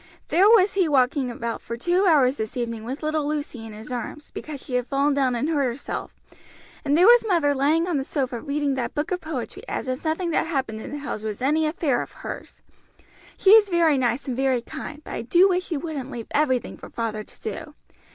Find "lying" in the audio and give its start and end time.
7.53-7.87